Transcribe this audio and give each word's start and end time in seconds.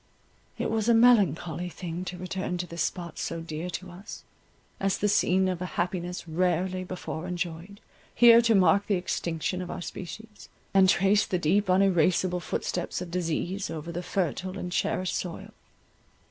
It 0.57 0.71
was 0.71 0.89
a 0.89 0.95
melancholy 0.95 1.69
thing 1.69 2.03
to 2.05 2.17
return 2.17 2.57
to 2.57 2.65
this 2.65 2.81
spot 2.81 3.19
so 3.19 3.39
dear 3.39 3.69
to 3.69 3.91
us, 3.91 4.23
as 4.79 4.97
the 4.97 5.07
scene 5.07 5.47
of 5.47 5.61
a 5.61 5.67
happiness 5.77 6.27
rarely 6.27 6.83
before 6.83 7.27
enjoyed, 7.27 7.79
here 8.15 8.41
to 8.41 8.55
mark 8.55 8.87
the 8.87 8.95
extinction 8.95 9.61
of 9.61 9.69
our 9.69 9.83
species, 9.83 10.49
and 10.73 10.89
trace 10.89 11.27
the 11.27 11.37
deep 11.37 11.69
uneraseable 11.69 12.39
footsteps 12.41 12.99
of 12.99 13.11
disease 13.11 13.69
over 13.69 13.91
the 13.91 14.01
fertile 14.01 14.57
and 14.57 14.71
cherished 14.71 15.15
soil. 15.15 15.51